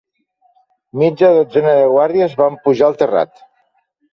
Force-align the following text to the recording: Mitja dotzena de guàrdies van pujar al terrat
Mitja 1.01 1.29
dotzena 1.35 1.75
de 1.81 1.85
guàrdies 1.93 2.35
van 2.41 2.59
pujar 2.65 2.89
al 2.89 2.99
terrat 3.03 3.47